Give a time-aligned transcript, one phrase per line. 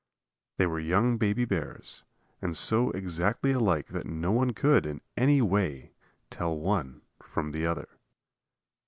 [0.57, 2.01] They were young baby bears;
[2.41, 5.91] and so exactly alike that no one could, in any way,
[6.31, 7.87] tell the one from the other.